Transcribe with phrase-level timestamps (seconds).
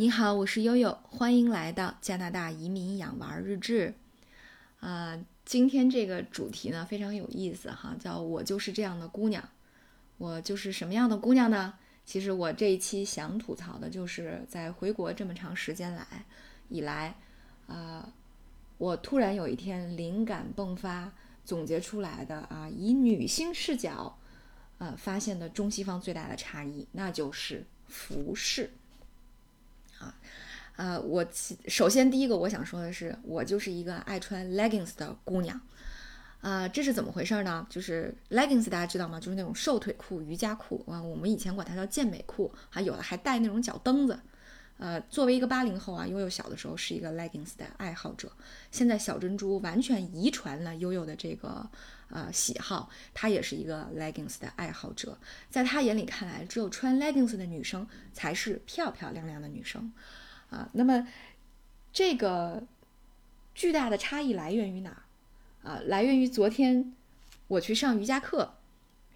[0.00, 3.92] 你好，我是悠悠，欢迎来到加拿大移民养娃日志。
[4.80, 9.46] 啊，今天这个主题呢非常有意思哈，叫我就是这样的姑娘。
[10.16, 11.74] 我就是什么样的姑娘呢？
[12.06, 16.24] 其实我这一期想吐槽的就是在回国这么长时间来
[16.70, 17.14] 以来，
[17.66, 18.10] 啊，
[18.78, 21.12] 我突然有一天灵感迸发，
[21.44, 24.18] 总结出来的啊，以女性视角，
[24.78, 28.70] 呃，发现的中西方最大的差异，那就是服饰。
[30.00, 30.14] 啊，
[30.76, 31.24] 呃，我
[31.68, 35.60] 首先第一个我想说的是，我就是一个爱穿 leggings 的姑娘，
[36.40, 37.64] 啊，这是怎么回事呢？
[37.70, 39.20] 就是 leggings 大家知道吗？
[39.20, 44.18] 就是那种瘦腿裤、瑜伽裤啊，我们以前管它叫健美裤，还有的还带那种脚蹬子。
[44.80, 48.32] 呃，作为一个八零后啊，悠悠小的时候是一个 leggings 的爱好者，
[48.70, 51.68] 现在小珍珠完全遗传了悠悠的这个
[52.08, 55.18] 呃喜好，她也是一个 leggings 的爱好者，
[55.50, 59.92] 在她眼里看来，只有穿 leggings 的女生才是漂漂亮亮的女生，
[60.48, 61.06] 啊，那么
[61.92, 62.62] 这个
[63.54, 65.04] 巨大的差异来源于哪？
[65.62, 66.94] 啊，来源于昨天
[67.48, 68.54] 我去上瑜伽课，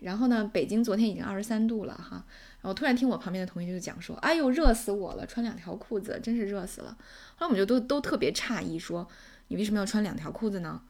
[0.01, 2.25] 然后呢，北京昨天已经二十三度了哈。
[2.61, 5.27] 然后突然听我旁边的同学就讲说：“哎呦，热死我了！
[5.27, 6.97] 穿两条裤子真是热死了。”
[7.37, 9.07] 后来我们就都都特别诧异，说
[9.49, 10.81] ：“你为什么要穿两条裤子呢？”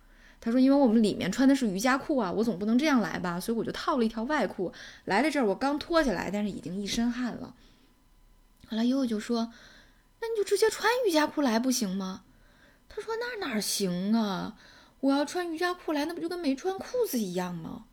[0.41, 4.73] 他说：“因为我们里面穿的是瑜伽裤啊，我总不能这样来吧，所以我就套了一条外裤
[5.07, 5.47] 来了这儿。
[5.47, 7.55] 我刚脱下来，但是已经一身汗了。”
[8.69, 9.53] 后来悠悠就说
[10.21, 12.23] ：“那你就直接穿瑜伽裤来不行吗？”
[12.89, 14.57] 他说：“那哪行啊？
[15.01, 17.87] 我要穿瑜伽裤来，那不就跟没穿裤子一样吗？”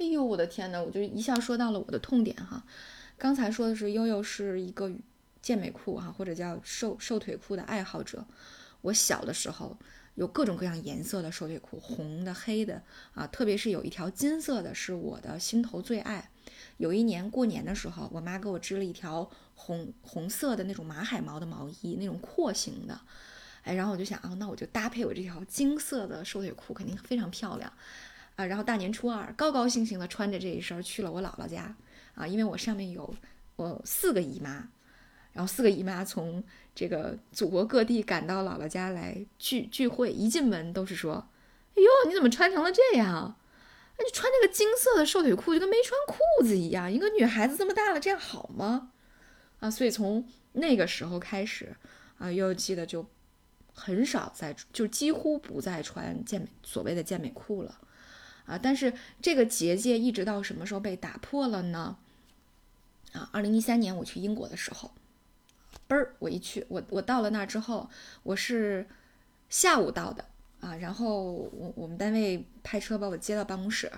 [0.00, 2.64] 哎呦，我的天呐，我就一下说到了我的痛点哈。
[3.18, 4.90] 刚才说的是悠悠是一个
[5.42, 8.24] 健美裤哈，或者叫瘦瘦腿裤的爱好者。
[8.80, 9.76] 我小的时候
[10.14, 16.30] 有各种各样颜色的瘦腿裤，红的、黑的啊，特别是有一条金色的，是我的心头最爱。
[16.78, 22.98] 有一年过年的时候，我妈给我织了一条红红色的那种马海毛的毛衣，那种廓形的。
[23.64, 27.70] 哎，然后我就想啊，那我就搭配我这条金色的瘦腿裤，肯定非常漂亮
[28.40, 28.46] 啊。
[28.46, 31.76] 然后大年初二，高高兴兴的穿着这一身去了我姥姥家。
[32.14, 33.14] 啊，因为我上面有
[33.56, 34.68] 我四个姨妈，
[35.32, 36.42] 然后四个姨妈从
[36.74, 41.28] 这个祖国各地赶到姥姥家来聚聚会，一进门都是说
[41.76, 43.36] ：“哎呦，你怎么穿成了这样？
[43.96, 48.90] 那你穿那个金色的瘦腿裤就跟没穿裤子一样，一个女孩子这么大了，这样好吗？”
[49.60, 51.74] 啊，所以从那个时候开始，
[52.18, 53.06] 啊，悠悠记得就
[53.72, 57.78] 很少再，就几乎不再穿健美所谓的健美裤了。
[58.50, 61.96] 啊，但是这个结界一直到什么时候被打破了呢？
[63.12, 64.90] 啊，二零一三年我去英国的时候，
[65.88, 67.88] 嘣儿，我一去，我我到了那儿之后，
[68.24, 68.88] 我是
[69.48, 70.24] 下午到的
[70.60, 73.90] 啊，然后我我们单位派车把我接到办公室，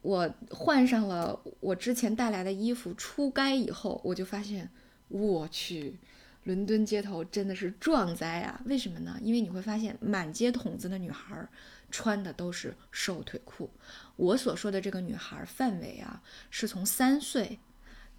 [0.00, 4.70] 我换上了我之前带来的衣服出街以后，我就发现，
[5.08, 5.98] 我去，
[6.44, 8.60] 伦敦街头真的是壮哉啊！
[8.66, 9.18] 为什么呢？
[9.20, 11.48] 因为你会发现满街筒子的女孩
[11.90, 13.70] 穿的都是瘦腿裤。
[14.16, 17.58] 我所说的这个女孩范围啊，是从三岁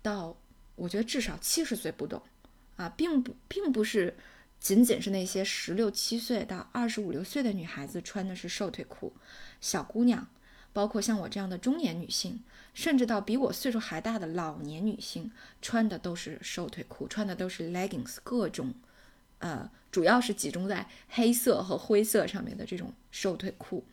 [0.02, 0.36] 到
[0.76, 2.20] 我觉得至少七十岁不等
[2.78, 4.16] 啊，并不并不是
[4.60, 9.14] 仅仅是那些十六七岁到二十五六岁的女孩子穿的是瘦腿裤，
[9.62, 10.28] 小姑娘，
[10.76, 12.44] 包括像我这样的中年女性，
[12.74, 15.32] 甚至到比我岁数还大的老年女性，
[15.62, 18.74] 穿的都是瘦腿裤，穿的都是 leggings，各种，
[19.40, 23.86] 呃，主要是集中在黑色和灰色上面的这种瘦腿裤。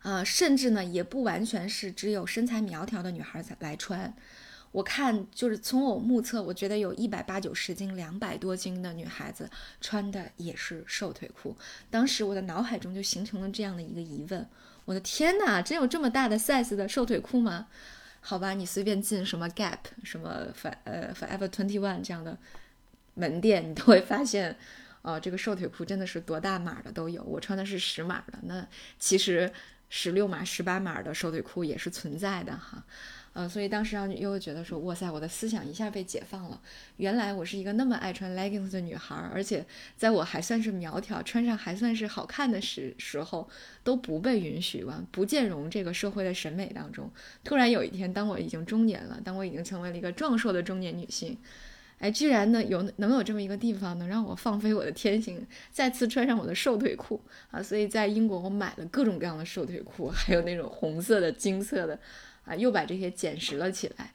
[0.00, 4.14] 啊，甚至呢，也不完全是只有身材苗条的女孩才来穿。
[4.72, 9.50] 我看，就是从我目测，我觉得有一百八九十斤、两百多斤的女孩子
[9.82, 11.54] 穿的也是瘦腿裤。
[11.90, 14.48] 当时我的脑海中就形成了这样的一个疑问：
[14.86, 17.66] 我的天哪，真有这么大的 size 的瘦腿裤吗？
[18.22, 22.38] 好吧，你随便进什么 Gap、什么 For 呃 Forever Twenty One 这样的
[23.14, 24.56] 门店，你都会发现，
[25.02, 27.22] 哦，这个瘦腿裤真的是多大码的都有。
[27.22, 28.66] 我穿的是十码的，那
[28.98, 29.52] 其实。
[29.88, 32.82] 十六码、十八码的瘦腿裤也是存在的哈，
[33.36, 36.58] 呃，所以当时让又觉得说，哇塞，我的思想一下被解放了。
[36.96, 39.62] 原来我是一个那么爱穿 leggings 的女孩，而且
[39.94, 43.46] 在我还算是苗条、穿上还算是好看的时时候，
[43.84, 47.10] 都不被允许完，不兼容这个社会的审美当中。
[47.44, 51.36] 突然有一天，当我已经中年了，当我已经成为了一个壮硕的中年女性。
[51.98, 57.62] 哎，居然呢有能有这么一个地方，能让我放飞我的天性，再次穿上我的瘦腿裤啊！
[57.62, 61.98] 所以在英国，我买了各种各样的瘦腿裤，还有那种红色的、金色的，
[62.46, 64.14] 啊，又把这些捡拾了起来，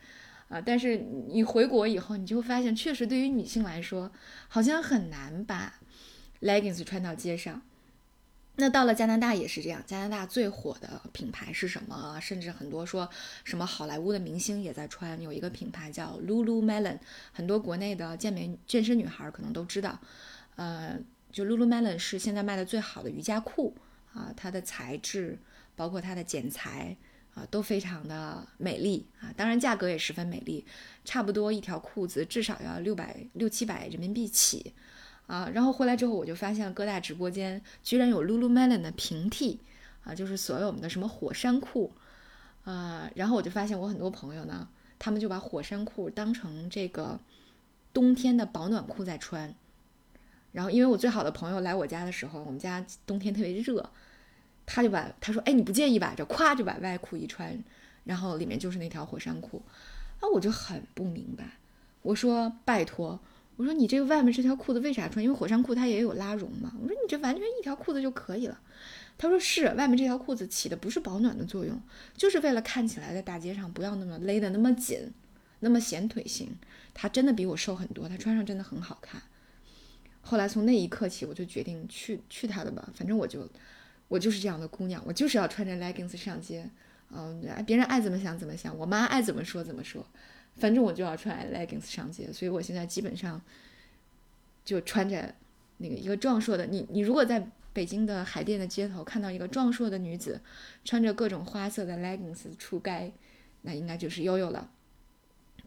[0.50, 0.60] 啊！
[0.60, 0.98] 但是
[1.28, 4.12] 你回国以后，你就会发现，确实对于女性来说，
[4.48, 5.76] 好像很难把
[6.42, 7.62] leggings 穿到街上。
[8.56, 12.20] 那到了加拿大也是这样，加拿大最火的品牌是什么？
[12.22, 13.10] 甚至很多说
[13.44, 17.00] 什么好莱坞的明星也在穿，有一个品牌叫 Lululemon，
[17.32, 20.00] 很多国内的健美健身女孩可能都知道。
[20.58, 20.98] 呃，
[21.32, 23.76] 就 Lululemon 是现在卖的最好的瑜伽裤
[24.14, 25.40] 啊，它的材质
[25.76, 26.96] 包括它的剪裁
[27.50, 30.66] 都非常的美丽啊，当然价格也十分美丽，
[31.04, 34.74] 差不多一条裤子至少要六百六七百人民币起。
[35.28, 39.62] 啊，然后回来之后，我就发现各大直播间居然有 Lululemon 的平替，
[40.04, 41.94] 啊，就是所有我们的什么火山裤，
[42.66, 44.68] 啊，然后我就发现我很多朋友呢，
[45.00, 47.18] 他们就把火山裤当成这个
[47.94, 49.56] 冬天的保暖裤在穿。
[50.52, 53.90] 然后因为我最好的朋友来我家的时候，我们家冬天特别热，
[54.66, 56.14] 他就把他说，哎，你不介意吧？
[56.16, 57.58] 这咵就把外裤一穿，
[58.04, 59.62] 然后里面就是那条火山裤，
[60.20, 61.58] 啊，我就很不明白，
[62.02, 63.20] 我说拜托。
[63.58, 65.24] 我说你这个外面这条裤子为啥穿？
[65.24, 66.74] 因为火山裤它也有拉绒嘛。
[66.82, 68.60] 我说你这完全一条裤子就可以了。
[69.20, 71.80] 他说是，外面这条裤子起的不是保暖的作用，
[72.18, 75.12] 就是为了看起来在大街上不要那么勒得那么紧，
[75.60, 76.56] 那么显腿型。
[76.94, 79.22] 他真的比我瘦很多，他穿上真的很好看。
[80.22, 83.48] 后来从那一刻起，我就决定去去他的吧，反正我就
[84.12, 86.70] 我就是这样的姑娘，我就是要穿着 leggings 上街。
[87.12, 90.06] 嗯，别人爱怎么想怎么想，我妈爱怎么说怎么说。
[90.58, 93.42] 反正我就要穿 leggings 上街，所以我现在基本上
[94.66, 95.34] 就穿着
[95.78, 96.66] 那个一个壮硕的。
[96.66, 100.42] 你你如果在北京的海淀的街头看到一个壮硕的女子
[100.84, 103.14] 穿着各种花色的 leggings 出街，
[103.62, 104.70] 那应该就是悠悠了。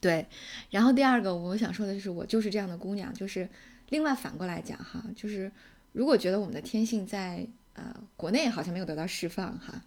[0.00, 0.26] 对，
[0.69, 3.49] 然后第二个我想说的就是我就是这样的姑娘，就是
[3.88, 5.50] 另外反过来讲哈，就是
[5.93, 9.82] 如果觉得我们的天性在呃国内好像没有得到释放哈，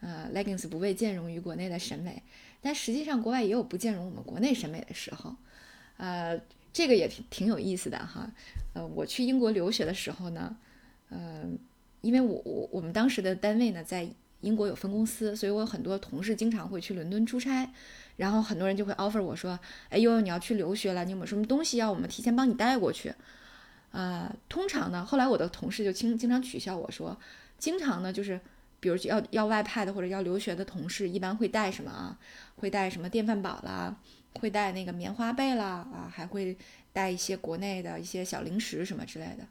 [0.00, 2.22] 呃 leggings 不被兼容于国内的审美。
[2.60, 5.36] 但实际上，国外也有不兼容我们国内审美的时候，
[5.98, 6.40] 呃，
[6.72, 8.30] 这个也挺挺有意思的哈。
[8.72, 10.56] 呃，我去英国留学的时候呢，
[11.10, 11.44] 呃，
[12.00, 14.08] 因为我我我们当时的单位呢在
[14.40, 17.70] 英国有分公司，所以我很多同事经常会去伦敦出差，
[18.16, 19.58] 然后很多人就会 offer 我说，
[19.90, 23.14] 哎呦，你要去留学了，你有没有什么东西要我们提前帮你带过去？
[23.94, 27.16] 呃，通常呢，后来我的同事就经经常取笑我说，
[27.58, 28.40] 经常呢就是。
[28.80, 32.18] 比如要要外派的或者要留学的同事，一般会带什么啊？
[32.56, 33.96] 会带什么电饭煲啦，
[34.34, 36.54] 会带那个棉花被啦，啊，还会
[36.92, 39.46] 带一些国内的一些小零食什么之类的。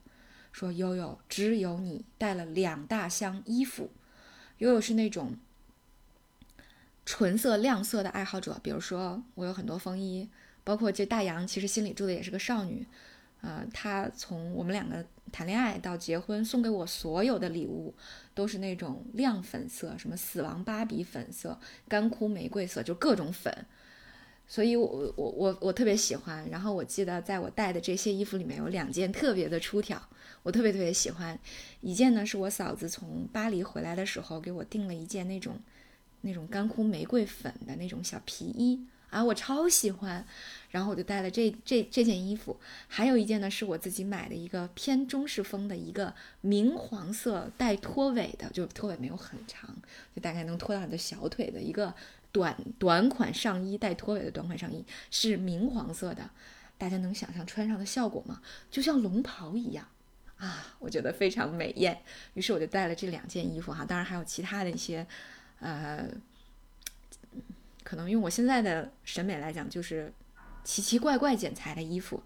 [0.51, 3.89] 说悠悠只有你带了两大箱衣服，
[4.59, 5.35] 悠悠是那种
[7.03, 8.59] 纯色亮色的爱好者。
[8.61, 10.29] 比如说我有很多风衣，
[10.63, 12.85] 包括这大洋其实心里住的也是个少女。
[13.43, 17.93] 呃，他从我们两个谈恋爱到结婚，送给我所有的礼物
[18.33, 21.59] 都是那种亮粉色，什么死亡芭比粉色、
[21.89, 23.53] 干枯玫瑰色，就各种粉。
[24.47, 26.49] 所以，我我我我特别喜欢。
[26.49, 30.01] 然后我记得在我带的这些衣服里面有两件特别的出挑，
[30.43, 31.37] 我特别特别喜欢。
[31.81, 35.59] 一件呢是我嫂子从巴黎回来的时候给我订了一件那种
[36.21, 38.85] 那种干枯玫瑰粉的那种小皮衣。
[39.13, 40.25] 啊，我超喜欢，
[40.71, 46.11] 然后我就带了这这这件衣服，还有一件呢是我自己买的一个偏中式风的一个
[46.41, 49.69] 明黄色带拖尾的，就拖尾没有很长，
[50.15, 51.93] 就大概能拖到你的小腿的一个
[52.31, 56.27] 短短款上衣，带拖尾的短款上衣是明黄色的，
[56.79, 58.41] 大家能想象穿上的效果吗？
[58.71, 59.87] 就像龙袍一样
[60.37, 62.01] 啊，我觉得非常美艳，
[62.33, 65.05] 于是我就带了这两件衣服哈，当然还有其他的一些，
[65.59, 66.09] 呃。
[67.83, 70.13] 可能用我现在的审美来讲，就是
[70.63, 72.23] 奇奇怪怪剪裁的衣服，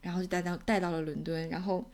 [0.00, 1.48] 然后就带到带到了伦敦。
[1.48, 1.88] 然后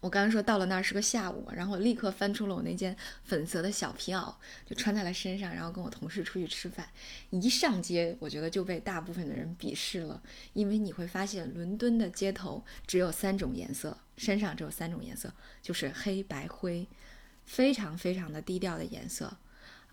[0.00, 4.34] 我刚刚说到了那儿是个下午，然后立刻翻出了我那件粉色的小皮袄，
[4.66, 6.86] 就穿在了身上，然后跟我同事出去吃饭。
[7.30, 16.86] 一上街，我觉得就被大部分的人鄙视了，因为你会发现伦敦的街头只有三种颜色，身上只有三种颜色，就是黑白灰，
[17.46, 19.34] 非常非常的低调的颜色。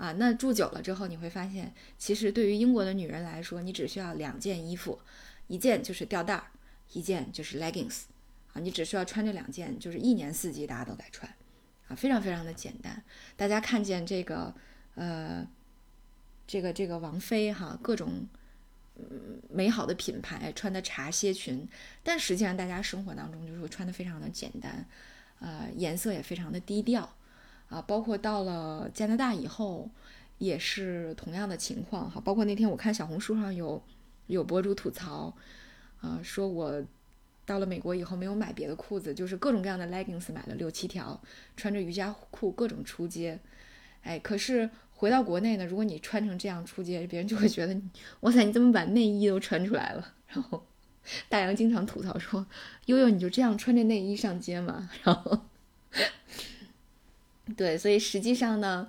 [0.01, 4.99] 啊，那住久了之后，你会发现，其实对于英国的女人来说，你只需要两件衣服，
[5.45, 6.47] 一件就是吊带儿，
[6.93, 8.05] 一件就是 leggings，
[8.51, 11.31] 啊，你只需要穿这两件，就是一年四季大家都在穿，
[11.87, 13.03] 啊，非常非常的简单。
[13.37, 14.51] 大家看见这个，
[14.95, 15.47] 呃，
[16.47, 18.27] 这个这个王菲哈，各种
[18.95, 21.69] 嗯美好的品牌穿的茶歇裙，
[22.01, 24.83] 但实际上大家生活当中就是穿的非常的简单，
[25.41, 27.15] 呃，颜色也非常的低调。
[27.71, 29.89] 啊，包括到了加拿大以后，
[30.39, 32.19] 也是同样的情况哈。
[32.19, 33.81] 包括那天我看小红书上有
[34.27, 35.33] 有博主吐槽，
[36.01, 36.83] 啊，说我
[37.45, 41.17] 到了美国以后没有买别的裤子，就是各种各样的 leggings 买了六七条，
[41.55, 43.39] 穿着瑜伽裤各种出街。
[44.01, 47.79] 哎，可是回到国内呢，如果你穿成这样出街，别人就会觉得，
[48.19, 50.13] 哇塞，你怎么把内衣都穿出来了？
[50.27, 50.65] 然后
[51.29, 52.45] 大洋经常吐槽说，
[52.87, 54.89] 悠悠你就这样穿着内衣上街吗？
[55.03, 55.45] 然后。
[57.55, 58.87] 对，所以实际上呢，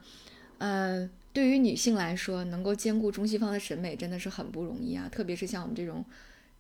[0.59, 6.04] 呃，对于女性来说，能够兼顾中西方的审美真的是很不容易啊，特别是像我们这种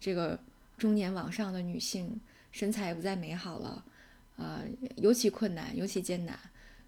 [0.00, 0.38] 这个
[0.78, 3.84] 中年往上的女性，身材也不再美好了，
[4.36, 4.62] 啊，
[4.96, 6.38] 尤其困难，尤其艰难。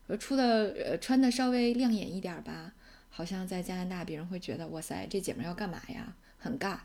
[0.07, 2.73] 呃，出的呃穿的稍微亮眼一点吧，
[3.11, 6.15] 好像在加拿大别人会觉得哇塞，这姐们要干嘛呀？
[6.39, 6.79] 很尬。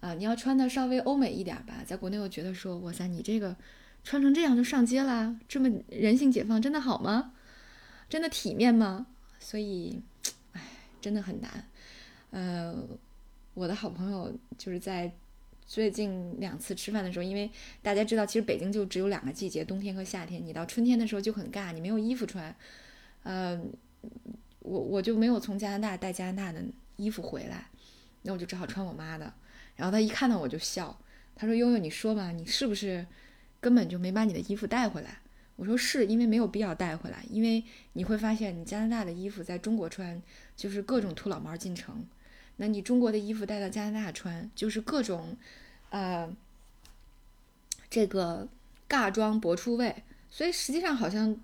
[0.00, 3.56] 啊，你要穿的稍微欧美一点吧，在国内又觉得说哇塞，你这个
[4.02, 7.32] 穿成这样就上街啦，这么人性解放真的好吗？
[8.08, 9.06] 真的体面吗？
[9.40, 10.00] 所以，
[10.52, 10.62] 唉，
[11.00, 11.68] 真的很难。
[12.30, 12.74] 呃，
[13.54, 15.12] 我的好朋友就是在
[15.66, 17.50] 最近两次吃饭的时候，因为
[17.82, 20.44] 大家知道，其实北京就只有两个季节，冬天和夏天。
[20.44, 22.54] 你到春天的时候就很尬，你没有衣服穿。
[23.22, 23.60] 呃，
[24.60, 26.62] 我我就没有从加拿大带加拿大的
[26.96, 27.66] 衣服回来，
[28.22, 29.32] 那我就只好穿我妈的。
[29.76, 30.96] 然后他一看到我就笑，
[31.34, 33.06] 他说：“悠悠，你说吧，你是不是
[33.60, 35.18] 根本就没把你的衣服带回来？”
[35.56, 40.20] 我说：“是因为没有必要带回来，因为你会发现，你加拿大的衣服在中国穿
[40.56, 42.04] 就是各种土老帽进城，
[42.56, 45.36] 那你中国的衣服带到加拿大穿就是各种，
[45.90, 46.34] 呃，
[47.88, 48.48] 这个
[48.88, 51.36] 尬装博出位，所以实际上好像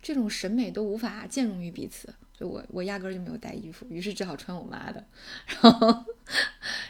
[0.00, 5.04] 这种审美都无法兼容于彼此。”我我压根儿就没有带衣服，于是只好穿我妈的，
[5.46, 5.86] 然后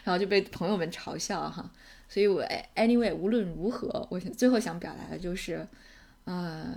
[0.02, 1.70] 然后就被朋友们嘲笑哈。
[2.08, 2.42] 所以我
[2.74, 5.68] anyway 无论如何，我最后想表达的就是，
[6.24, 6.76] 呃，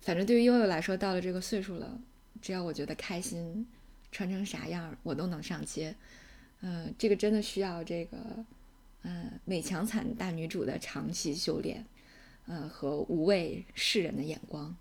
[0.00, 1.98] 反正对于悠悠来说，到了这个岁数了，
[2.40, 3.66] 只要我觉得开心，
[4.12, 5.94] 穿成啥样我都能上街。
[6.60, 8.16] 嗯，这个真的需要这个，
[9.02, 11.84] 嗯，美强惨大女主的长期修炼，
[12.46, 14.74] 嗯，和无畏世人的眼光。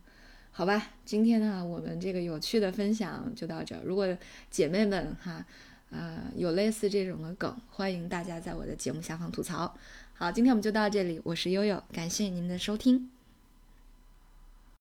[0.52, 3.82] 好吧，今天呢，我们这个有趣的分享就到这儿。
[3.84, 4.08] 如果
[4.52, 5.44] 姐妹们哈，
[5.90, 9.76] 呃，有类似这种的梗，欢迎大家在我的节目下方吐槽。
[10.14, 13.13] 好，今天我们就到这里，我是悠悠，感谢您的收听。